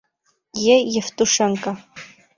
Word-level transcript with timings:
Е. 0.71 0.75
Евтушенко 1.01 1.71